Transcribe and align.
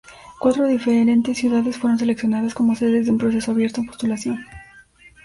Cuatro 0.39 0.65
diferentes 0.67 1.37
ciudades 1.37 1.77
fueron 1.77 1.99
seleccionadas 1.99 2.55
como 2.55 2.73
sedes 2.73 3.05
en 3.07 3.13
un 3.13 3.17
proceso 3.19 3.51
abierto 3.51 3.81
de 3.81 3.87
postulación. 3.87 4.39